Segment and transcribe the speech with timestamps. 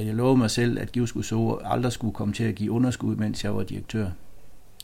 [0.00, 3.44] jeg lovede mig selv, at Givskud så aldrig skulle komme til at give underskud, mens
[3.44, 4.06] jeg var direktør.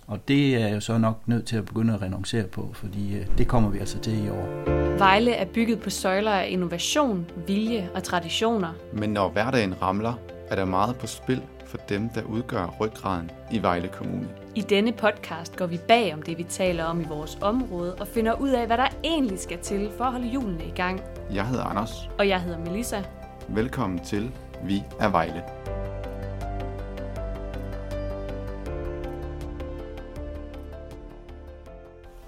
[0.06, 3.17] Og det er jeg jo så nok nødt til at begynde at renoncere på, fordi
[3.17, 4.65] øh, det kommer vi altså til i år.
[4.99, 8.73] Vejle er bygget på søjler af innovation, vilje og traditioner.
[8.93, 10.15] Men når hverdagen ramler,
[10.49, 14.29] er der meget på spil for dem, der udgør ryggraden i Vejle Kommune.
[14.54, 18.09] I denne podcast går vi bag om det, vi taler om i vores område, og
[18.09, 21.01] finder ud af, hvad der egentlig skal til for at holde julene i gang.
[21.34, 22.11] Jeg hedder Anders.
[22.19, 23.02] Og jeg hedder Melissa.
[23.48, 24.30] Velkommen til
[24.65, 25.42] Vi er Vejle.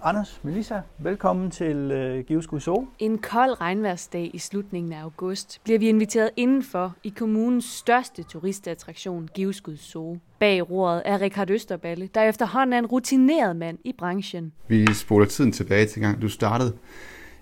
[0.02, 2.86] Anders, Melissa, velkommen til øh, Giveskud Zoo.
[2.98, 9.28] En kold regnværsdag i slutningen af august bliver vi inviteret indenfor i kommunens største turistattraktion,
[9.34, 10.18] Giveskud Zoo.
[10.38, 14.52] Bag roret er Richard Østerballe, der efterhånden er en rutineret mand i branchen.
[14.68, 16.22] Vi spoler tiden tilbage til gang.
[16.22, 16.72] Du startede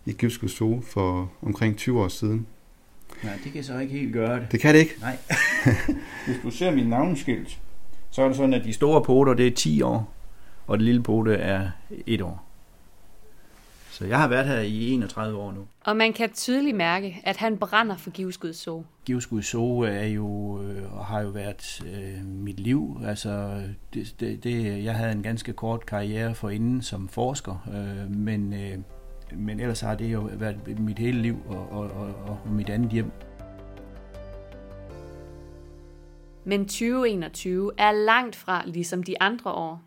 [0.06, 2.46] i Giveskud Zoo for omkring 20 år siden.
[3.22, 4.52] Nej, det kan så ikke helt gøre det.
[4.52, 4.94] Det kan det ikke?
[5.00, 5.16] Nej.
[6.26, 7.58] Hvis du ser min navnskilt,
[8.10, 10.12] så er det sådan, at de store poter, det er 10 år,
[10.66, 11.70] og det lille pote er
[12.06, 12.50] 1 år.
[13.90, 15.66] Så jeg har været her i 31 år nu.
[15.84, 18.84] Og man kan tydeligt mærke, at han brænder for Giveskud Zoo.
[19.04, 23.00] Giveskud Zoo er jo, øh, og har jo været øh, mit liv.
[23.06, 23.62] Altså,
[23.94, 28.52] det, det, det, jeg havde en ganske kort karriere for inden som forsker, øh, men,
[28.52, 28.78] øh,
[29.36, 32.90] men ellers har det jo været mit hele liv og, og, og, og mit andet
[32.90, 33.10] hjem.
[36.44, 39.82] Men 2021 er langt fra ligesom de andre år.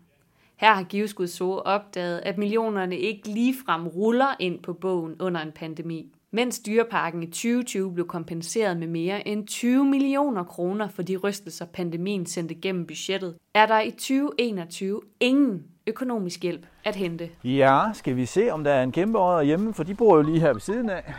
[0.56, 5.52] Her har Giveskud Så opdaget, at millionerne ikke ligefrem ruller ind på bogen under en
[5.52, 6.12] pandemi.
[6.30, 11.64] Mens dyreparken i 2020 blev kompenseret med mere end 20 millioner kroner for de rystelser,
[11.64, 17.30] pandemien sendte gennem budgettet, er der i 2021 ingen økonomisk hjælp at hente.
[17.44, 20.40] Ja, skal vi se, om der er en kæmpe hjemme, for de bor jo lige
[20.40, 21.14] her ved siden af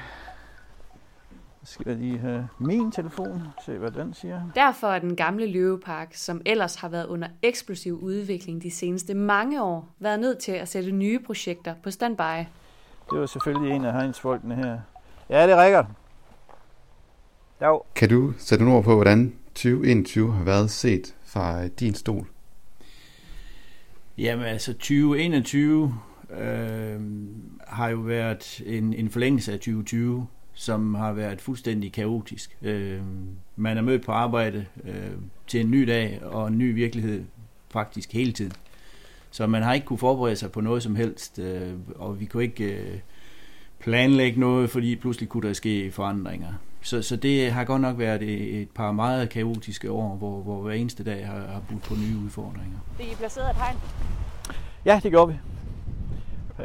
[1.65, 4.41] skal jeg lige have min telefon, se hvad den siger.
[4.55, 9.63] Derfor er den gamle løvepark, som ellers har været under eksplosiv udvikling de seneste mange
[9.63, 12.45] år, været nødt til at sætte nye projekter på standby.
[13.11, 14.79] Det var selvfølgelig en af Heinz folkene her.
[15.29, 15.87] Ja, det er Rikard.
[17.95, 22.27] Kan du sætte nogle ord på, hvordan 2021 har været set fra din stol?
[24.17, 25.93] Jamen altså 2021
[26.39, 26.99] øh,
[27.67, 32.57] har jo været en, en forlængelse af 2020 som har været fuldstændig kaotisk.
[32.61, 33.01] Øh,
[33.55, 35.11] man er mødt på arbejde øh,
[35.47, 37.23] til en ny dag og en ny virkelighed
[37.69, 38.51] faktisk hele tiden.
[39.31, 42.43] Så man har ikke kunne forberede sig på noget som helst, øh, og vi kunne
[42.43, 42.99] ikke øh,
[43.79, 46.53] planlægge noget, fordi pludselig kunne der ske forandringer.
[46.81, 48.21] Så, så det har godt nok været
[48.61, 52.25] et, par meget kaotiske år, hvor, hvor hver eneste dag har, har budt på nye
[52.25, 52.77] udfordringer.
[52.97, 53.77] Det I placeret et hegn?
[54.85, 55.39] Ja, det gjorde vi.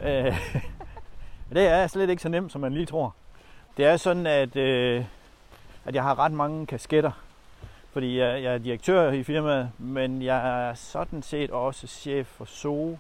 [0.09, 0.41] Øh,
[1.56, 3.15] det er slet ikke så nemt, som man lige tror.
[3.77, 5.04] Det er sådan, at, øh,
[5.84, 7.10] at jeg har ret mange kasketter,
[7.92, 12.44] fordi jeg, jeg er direktør i firmaet, men jeg er sådan set også chef for
[12.44, 12.98] SO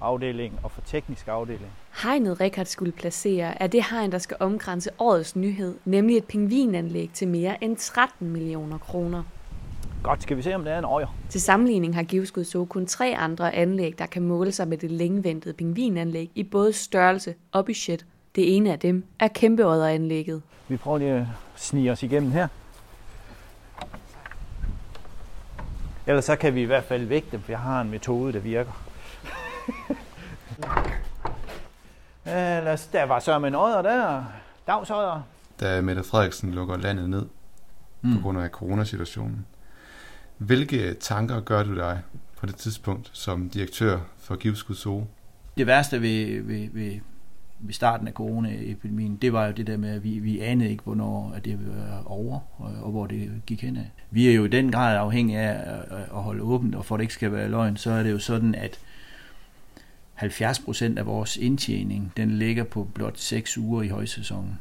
[0.00, 1.70] afdeling og for teknisk afdeling.
[2.02, 7.10] Hegnet Rikard skulle placere er det hegn, der skal omgrænse årets nyhed, nemlig et pingvinanlæg
[7.14, 9.22] til mere end 13 millioner kroner.
[10.02, 11.06] Godt, skal vi se, om det er en øjer.
[11.28, 14.90] Til sammenligning har Giveskud så kun tre andre anlæg, der kan måle sig med det
[14.90, 18.06] længeventede pingvinanlæg i både størrelse og budget.
[18.34, 20.42] Det ene af dem er kæmpeodderanlægget.
[20.68, 21.26] Vi prøver lige at
[21.56, 22.48] snige os igennem her.
[26.06, 28.40] Ellers så kan vi i hvert fald vække dem, for jeg har en metode, der
[28.40, 28.83] virker.
[32.26, 34.24] Ellers, der var så en odder der.
[34.66, 35.22] Dagsodder.
[35.60, 37.26] Da Mette Frederiksen lukker landet ned
[38.02, 38.14] mm.
[38.14, 39.46] på grund af coronasituationen.
[40.38, 42.02] Hvilke tanker gør du dig
[42.36, 45.06] på det tidspunkt som direktør for Givskud Zoo?
[45.56, 47.00] Det værste ved, ved, ved,
[47.58, 50.84] ved starten af coronaepidemien, det var jo det der med, at vi, vi anede ikke,
[50.84, 53.90] hvornår at det ville være over, og, og hvor det gik hen af.
[54.10, 57.02] Vi er jo i den grad afhængige af at holde åbent, og for at det
[57.02, 58.78] ikke skal være løgn, så er det jo sådan, at
[60.16, 64.58] 70% af vores indtjening, den ligger på blot 6 uger i højsæsonen.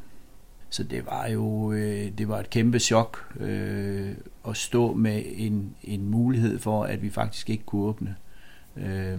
[0.70, 4.12] Så det var jo øh, det var et kæmpe chok øh,
[4.48, 8.16] at stå med en, en mulighed for, at vi faktisk ikke kunne åbne.
[8.78, 9.18] Øh,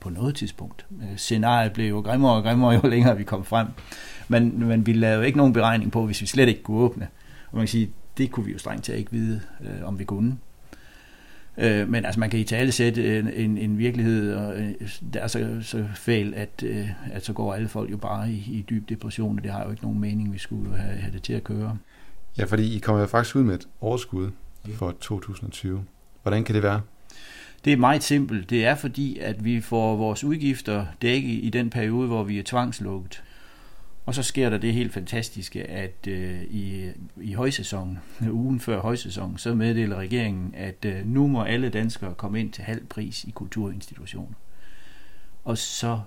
[0.00, 0.86] på noget tidspunkt.
[1.02, 3.66] Øh, scenariet blev jo grimmere og grimmere, jo længere vi kom frem.
[4.28, 7.08] Men, men vi lavede ikke nogen beregning på, hvis vi slet ikke kunne åbne.
[7.50, 10.04] Og man kan sige, det kunne vi jo strengt taget ikke vide, øh, om vi
[10.04, 10.38] kunne.
[11.58, 14.72] Øh, men altså man kan i tale sætte en, en, en virkelighed, og øh,
[15.12, 18.34] der er så, så fæl, at, øh, at så går alle folk jo bare i,
[18.34, 21.22] i dyb depression, og det har jo ikke nogen mening, vi skulle have, have det
[21.22, 21.78] til at køre.
[22.38, 24.30] Ja, fordi I kommer faktisk ud med et overskud
[24.74, 25.84] for 2020.
[26.22, 26.80] Hvordan kan det være?
[27.64, 28.50] Det er meget simpelt.
[28.50, 32.42] Det er fordi, at vi får vores udgifter dækket i den periode, hvor vi er
[32.46, 33.22] tvangslukket.
[34.06, 37.98] Og så sker der det helt fantastiske, at øh, i, i højsæsonen,
[38.30, 42.64] ugen før højsæsonen, så meddeler regeringen, at øh, nu må alle danskere komme ind til
[42.64, 44.34] halv pris i kulturinstitutioner.
[45.44, 46.00] Og så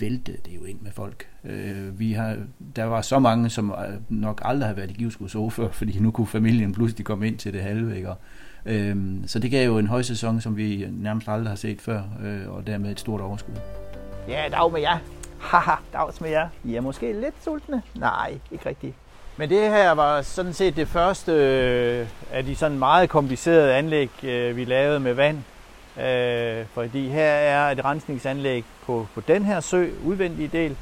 [0.00, 1.26] væltede det jo ind med folk.
[1.44, 2.36] Øh, vi har,
[2.76, 6.10] der var så mange, som øh, nok aldrig har været i Givskud før, fordi nu
[6.10, 7.96] kunne familien pludselig komme ind til det halve.
[7.96, 8.10] Ikke?
[8.10, 8.18] Og,
[8.64, 8.96] øh,
[9.26, 12.66] så det gav jo en højsæson, som vi nærmest aldrig har set før, øh, og
[12.66, 13.54] dermed et stort overskud.
[14.28, 14.98] Ja, dag med jer.
[15.38, 16.48] Haha, dags med jer.
[16.64, 17.82] I er måske lidt sultne?
[17.94, 18.94] Nej, ikke rigtigt.
[19.36, 24.10] Men det her var sådan set det første øh, af de sådan meget komplicerede anlæg,
[24.24, 25.38] øh, vi lavede med vand.
[26.04, 30.76] Øh, fordi her er et rensningsanlæg på, på den her sø, udvendige del,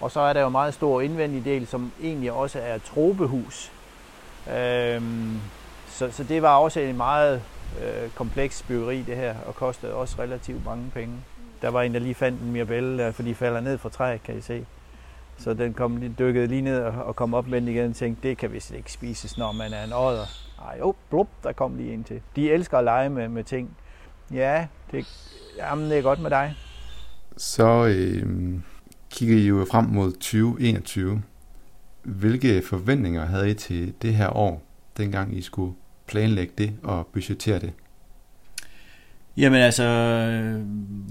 [0.00, 3.72] og så er der jo meget stor indvendig del, som egentlig også er trobehus.
[4.48, 5.02] Øh,
[5.88, 7.42] så, så det var også en meget
[8.14, 11.14] kompleks byggeri det her, og kostede også relativt mange penge.
[11.62, 14.38] Der var en, der lige fandt en mirabelle, fordi de falder ned fra træet, kan
[14.38, 14.66] I se.
[15.38, 18.38] Så den kom, dykkede lige ned og kom op med den igen og tænkte, det
[18.38, 20.26] kan vist ikke spises, når man er en ådder.
[20.68, 22.20] Ej, jo, blup, der kom lige en til.
[22.36, 23.76] De elsker at lege med, med ting.
[24.32, 25.06] Ja, det,
[25.56, 26.54] jamen, det er godt med dig.
[27.36, 28.58] Så øh,
[29.10, 31.22] kigger I jo frem mod 2021.
[32.02, 34.62] Hvilke forventninger havde I til det her år,
[34.96, 35.74] dengang I skulle
[36.06, 37.72] planlægge det og budgettere det?
[39.36, 40.60] Jamen altså, øh,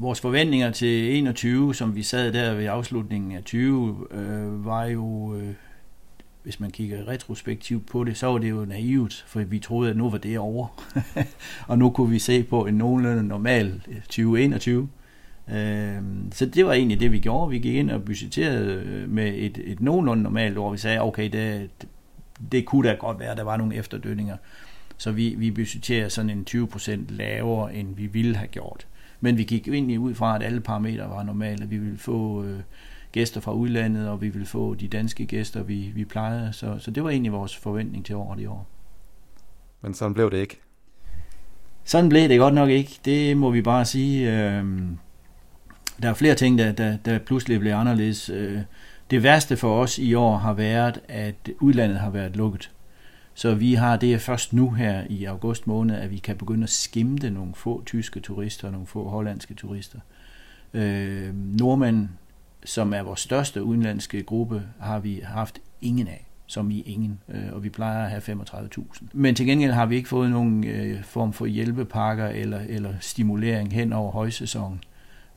[0.01, 5.35] vores forventninger til 21, som vi sad der ved afslutningen af 20, øh, var jo,
[5.35, 5.53] øh,
[6.43, 9.97] hvis man kigger retrospektivt på det, så var det jo naivt, for vi troede, at
[9.97, 10.67] nu var det over.
[11.67, 14.89] og nu kunne vi se på en nogenlunde normal øh, 2021.
[15.51, 15.97] Øh,
[16.31, 17.49] så det var egentlig det, vi gjorde.
[17.49, 20.71] Vi gik ind og budgetterede øh, med et, et nogenlunde normalt år.
[20.71, 21.69] Vi sagde, okay, det,
[22.51, 24.37] det kunne da godt være, at der var nogle efterdønninger.
[24.99, 28.87] Så vi, vi budgetterer sådan en 20% lavere, end vi ville have gjort.
[29.19, 31.69] Men vi gik egentlig ud fra, at alle parametre var normale.
[31.69, 32.59] Vi ville få øh,
[33.11, 36.53] gæster fra udlandet, og vi ville få de danske gæster, vi, vi plejede.
[36.53, 38.67] Så, så det var egentlig vores forventning til året i år.
[39.81, 40.59] Men sådan blev det ikke?
[41.83, 42.99] Sådan blev det godt nok ikke.
[43.05, 44.31] Det må vi bare sige.
[44.31, 44.65] Øh,
[46.01, 48.29] der er flere ting, der, der, der pludselig blev anderledes.
[48.29, 48.61] Øh,
[49.11, 52.71] det værste for os i år har været, at udlandet har været lukket.
[53.39, 56.69] Så vi har det først nu her i august måned, at vi kan begynde at
[56.69, 59.99] skimte nogle få tyske turister og nogle få hollandske turister.
[60.73, 62.07] Øh, nordmænd,
[62.65, 67.53] som er vores største udenlandske gruppe, har vi haft ingen af som i ingen, øh,
[67.53, 69.03] og vi plejer at have 35.000.
[69.13, 73.73] Men til gengæld har vi ikke fået nogen øh, form for hjælpepakker eller, eller stimulering
[73.73, 74.81] hen over højsæsonen.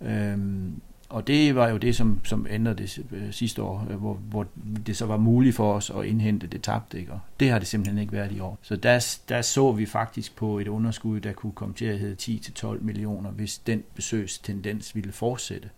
[0.01, 0.81] Øhm,
[1.13, 4.47] og det var jo det, som, som ændrede det øh, sidste år, øh, hvor, hvor
[4.87, 6.99] det så var muligt for os at indhente det tabte.
[6.99, 7.13] Ikke?
[7.13, 8.59] Og det har det simpelthen ikke været i år.
[8.63, 12.39] Så der, der så vi faktisk på et underskud, der kunne komme til at hedde
[12.65, 15.69] 10-12 millioner, hvis den besøgstendens ville fortsætte.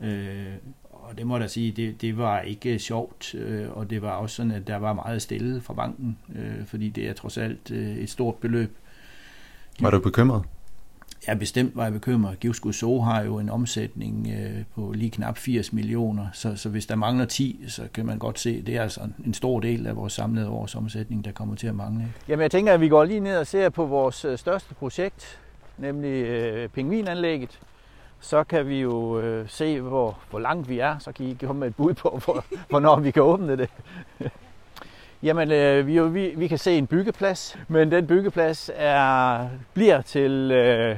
[0.00, 0.54] Øh,
[0.90, 4.10] og det må jeg da sige, det, det var ikke sjovt, øh, og det var
[4.10, 7.70] også sådan, at der var meget stille fra banken, øh, fordi det er trods alt
[7.70, 8.76] øh, et stort beløb.
[9.80, 10.42] Var du bekymret?
[11.28, 12.40] Ja, bestemt var jeg bekymret.
[12.40, 16.86] Givskud So har jo en omsætning øh, på lige knap 80 millioner, så, så hvis
[16.86, 19.86] der mangler 10, så kan man godt se, at det er altså en stor del
[19.86, 22.12] af vores samlede års omsætning, der kommer til at mangle.
[22.28, 25.40] Jamen jeg tænker, at vi går lige ned og ser på vores øh, største projekt,
[25.78, 27.60] nemlig øh, pingvinanlægget.
[28.20, 31.60] Så kan vi jo øh, se, hvor, hvor langt vi er, så kan I komme
[31.60, 33.70] med et bud på, hvor, hvornår vi kan åbne det.
[35.22, 40.50] Jamen, øh, vi, vi, vi kan se en byggeplads, men den byggeplads er, bliver til
[40.52, 40.96] øh,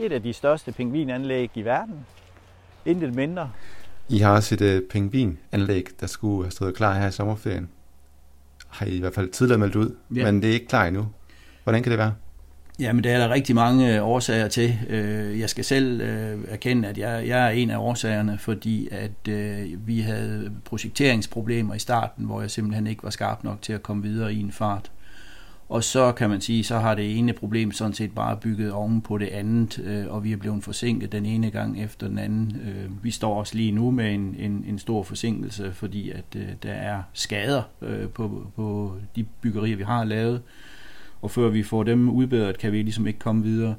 [0.00, 2.06] et af de største pingvinanlæg i verden.
[2.84, 3.50] Intet mindre.
[4.08, 7.68] I har også et uh, pingvinanlæg, der skulle have stået klar her i sommerferien.
[8.68, 10.24] Har I i hvert fald tidligere meldt ud, ja.
[10.24, 11.08] men det er ikke klar endnu.
[11.64, 12.14] Hvordan kan det være?
[12.78, 14.78] Jamen, der er der rigtig mange øh, årsager til.
[14.88, 16.00] Øh, jeg skal selv
[16.48, 19.28] erkende, at jeg, jeg er en af årsagerne, fordi at
[19.86, 24.02] vi havde projekteringsproblemer i starten, hvor jeg simpelthen ikke var skarp nok til at komme
[24.02, 24.90] videre i en fart.
[25.70, 29.00] Og så kan man sige, så har det ene problem sådan set bare bygget oven
[29.00, 32.60] på det andet, øh, og vi er blevet forsinket den ene gang efter den anden.
[32.64, 36.48] Øh, vi står også lige nu med en, en, en stor forsinkelse, fordi at øh,
[36.62, 40.42] der er skader øh, på, på de byggerier, vi har lavet.
[41.22, 43.74] Og før vi får dem udbedret, kan vi ligesom ikke komme videre.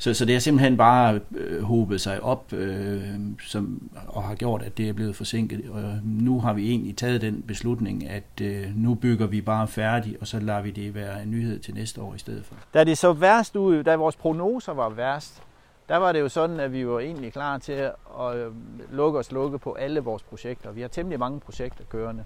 [0.00, 3.02] Så, så det har simpelthen bare øh, hobet sig op øh,
[3.46, 5.70] som, og har gjort, at det er blevet forsinket.
[5.70, 10.16] Og nu har vi egentlig taget den beslutning, at øh, nu bygger vi bare færdigt,
[10.20, 12.54] og så lader vi det være en nyhed til næste år i stedet for.
[12.74, 15.42] Da det så værst ud, da vores prognoser var værst,
[15.88, 18.52] der var det jo sådan, at vi var egentlig klar til at øh,
[18.92, 20.72] lukke og slukke på alle vores projekter.
[20.72, 22.24] Vi har temmelig mange projekter kørende.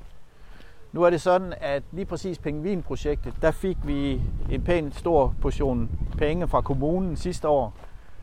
[0.95, 5.91] Nu er det sådan, at lige præcis Pengvinprojektet, der fik vi en pæn stor portion
[6.19, 7.75] penge fra kommunen sidste år,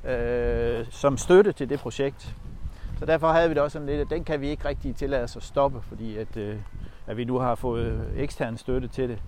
[0.06, 2.36] øh, som støtte til det projekt.
[3.00, 5.24] Så derfor havde vi det også sådan lidt, at den kan vi ikke rigtig tillade
[5.24, 6.56] os at stoppe, fordi at, øh,
[7.08, 9.20] at vi nu har fået ekstern støtte til det.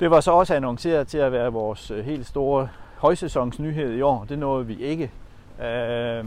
[0.00, 4.26] Det var så også annonceret til at være vores øh, helt store højsæsonsnyhed i år.
[4.28, 5.10] Det nåede vi ikke.
[5.64, 6.24] Øh,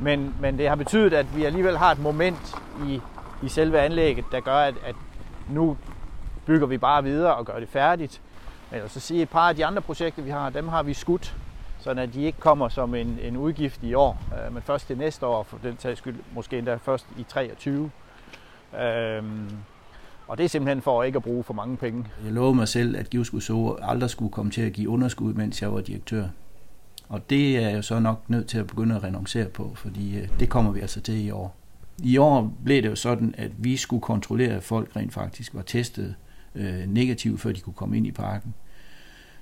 [0.00, 2.54] men, men det har betydet, at vi alligevel har et moment
[2.86, 3.00] i,
[3.44, 4.94] i selve anlægget, der gør, at, at
[5.50, 5.76] nu
[6.46, 8.20] bygger vi bare videre og gør det færdigt.
[8.70, 10.68] Men jeg vil så sige, at et par af de andre projekter, vi har, dem
[10.68, 11.36] har vi skudt,
[11.80, 14.98] så at de ikke kommer som en, en udgift i år, øh, men først til
[14.98, 17.90] næste år, for den tages skyld, måske endda først i 23.
[18.80, 19.50] Øhm,
[20.28, 22.06] og det er simpelthen for ikke at bruge for mange penge.
[22.24, 25.62] Jeg lovede mig selv, at Givskud så aldrig skulle komme til at give underskud, mens
[25.62, 26.24] jeg var direktør.
[27.08, 30.28] Og det er jeg så nok nødt til at begynde at renoncere på, fordi øh,
[30.40, 31.56] det kommer vi altså til i år.
[32.02, 35.62] I år blev det jo sådan, at vi skulle kontrollere, at folk rent faktisk var
[35.62, 36.14] testet
[36.54, 38.54] øh, negativt, før de kunne komme ind i parken.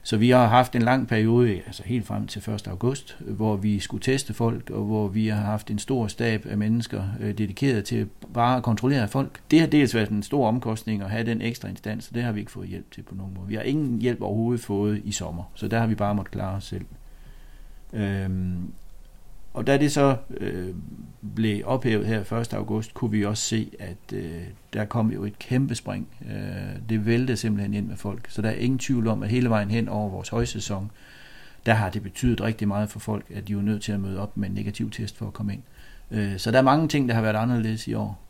[0.05, 2.69] Så vi har haft en lang periode, altså helt frem til 1.
[2.69, 6.59] august, hvor vi skulle teste folk, og hvor vi har haft en stor stab af
[6.59, 9.41] mennesker øh, dedikeret til bare at kontrollere folk.
[9.51, 12.33] Det har dels været en stor omkostning at have den ekstra instans, og det har
[12.33, 13.49] vi ikke fået hjælp til på nogen måde.
[13.49, 16.57] Vi har ingen hjælp overhovedet fået i sommer, så der har vi bare måttet klare
[16.57, 16.85] os selv.
[17.93, 18.73] Øhm,
[19.55, 20.75] og da det så øh,
[21.35, 22.55] blev ophævet her 1.
[22.55, 24.43] august, kunne vi også se, at øh,
[24.73, 26.09] der kom jo et kæmpe spring.
[26.31, 28.27] Øh, det væltede simpelthen ind med folk.
[28.29, 30.91] Så der er ingen tvivl om, at hele vejen hen over vores højsæson,
[31.67, 34.21] der har det betydet rigtig meget for folk, at de er nødt til at møde
[34.21, 35.63] op med en negativ test for at komme ind.
[36.11, 38.23] Øh, så der er mange ting, der har været anderledes i år.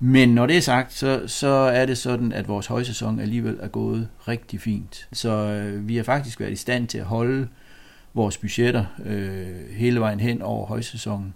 [0.00, 3.68] Men når det er sagt, så, så er det sådan, at vores højsæson alligevel er
[3.68, 5.08] gået rigtig fint.
[5.12, 7.48] Så øh, vi har faktisk været i stand til at holde
[8.18, 11.34] vores budgetter øh, hele vejen hen over højsæsonen.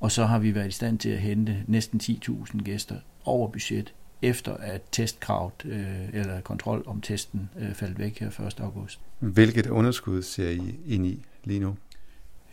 [0.00, 3.94] Og så har vi været i stand til at hente næsten 10.000 gæster over budget,
[4.22, 8.60] efter at testkravet øh, eller kontrol om testen øh, faldt væk her 1.
[8.60, 9.00] august.
[9.18, 11.76] Hvilket underskud ser I ind i lige nu?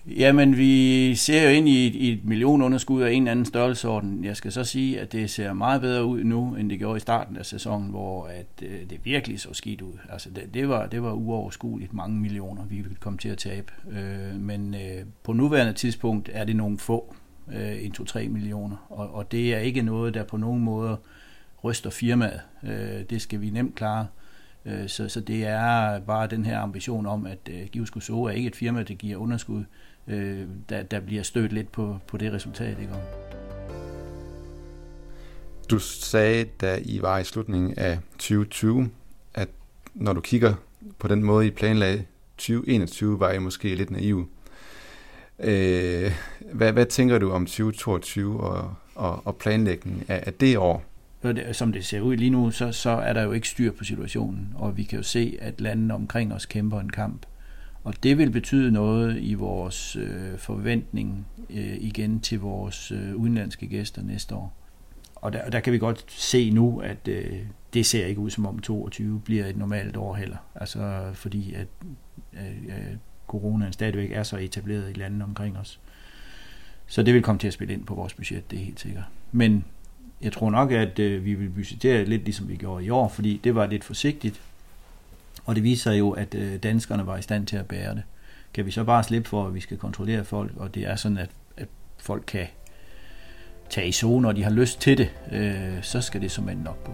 [0.07, 4.25] Jamen, vi ser jo ind i et, i et millionunderskud af en eller anden størrelsesorden.
[4.25, 6.99] Jeg skal så sige, at det ser meget bedre ud nu, end det gjorde i
[6.99, 9.93] starten af sæsonen, hvor at, øh, det virkelig så skidt ud.
[10.09, 13.71] Altså, det, det, var, det var uoverskueligt mange millioner, vi ville komme til at tabe.
[13.91, 17.15] Øh, men øh, på nuværende tidspunkt er det nogle få,
[17.53, 20.97] øh, 1-2-3 millioner, og, og det er ikke noget, der på nogen måde
[21.63, 22.41] ryster firmaet.
[22.63, 24.01] Øh, det skal vi nemt klare.
[24.01, 24.18] Øh,
[24.65, 28.47] Øh, så, så det er bare den her ambition om, at øh, Givskuso er ikke
[28.47, 29.63] et firma, der giver underskud,
[30.07, 32.79] øh, der, der bliver stødt lidt på, på det resultat.
[32.79, 32.93] Ikke?
[35.69, 38.89] Du sagde, da I var i slutningen af 2020,
[39.33, 39.49] at
[39.93, 40.53] når du kigger
[40.99, 42.03] på den måde, I planlagde
[42.37, 44.29] 2021, var I måske lidt naiv.
[45.39, 46.11] Øh,
[46.53, 50.88] hvad, hvad tænker du om 2022 og, og, og planlægningen af, af det år?
[51.51, 54.53] Som det ser ud lige nu, så, så er der jo ikke styr på situationen,
[54.55, 57.25] og vi kan jo se, at landene omkring os kæmper en kamp.
[57.83, 63.67] Og det vil betyde noget i vores øh, forventning øh, igen til vores øh, udenlandske
[63.67, 64.53] gæster næste år.
[65.15, 67.39] Og der, der kan vi godt se nu, at øh,
[67.73, 70.37] det ser ikke ud som om 22 bliver et normalt år heller.
[70.55, 71.67] Altså fordi at
[72.33, 72.95] øh, øh,
[73.27, 75.79] coronaen stadigvæk er så etableret i landene omkring os.
[76.87, 79.03] Så det vil komme til at spille ind på vores budget, det er helt sikkert.
[79.31, 79.65] Men
[80.21, 83.41] jeg tror nok, at øh, vi vil budgettere lidt ligesom vi gjorde i år, fordi
[83.43, 84.41] det var lidt forsigtigt,
[85.45, 88.03] og det viser jo, at øh, danskerne var i stand til at bære det.
[88.53, 91.17] Kan vi så bare slippe for, at vi skal kontrollere folk, og det er sådan,
[91.17, 92.47] at, at folk kan
[93.69, 96.61] tage i zone, når de har lyst til det, øh, så skal det som end
[96.61, 96.93] nok gå.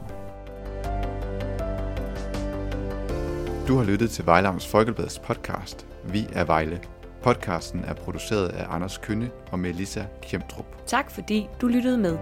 [3.68, 6.80] Du har lyttet til Vejlavns Folkebladets podcast Vi er Vejle.
[7.24, 10.66] Podcasten er produceret af Anders Kønne og Melissa Kjemtrup.
[10.88, 12.18] Tak fordi du lyttede med.